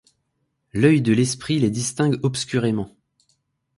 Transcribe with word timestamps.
L’œil 0.73 1.03
de 1.03 1.13
l’esprit 1.13 1.59
les 1.59 1.69
distingue 1.69 2.19
obscurément. 2.23 2.89